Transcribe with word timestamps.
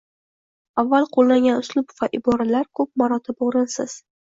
Avval 0.83 1.05
qo‘llangan 1.17 1.59
uslub 1.65 1.95
va 2.01 2.11
iboralar 2.21 2.73
ko‘p 2.81 3.03
marotaba 3.05 3.49
o‘rinsiz 3.53 3.99